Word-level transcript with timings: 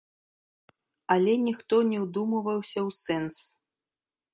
Але 1.17 1.33
ніхто 1.45 1.75
не 1.93 2.03
ўдумваўся 2.07 2.79
ў 2.87 3.01
сэнс. 3.05 3.37